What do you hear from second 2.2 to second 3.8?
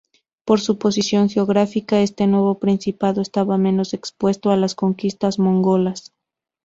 nuevo principado estaba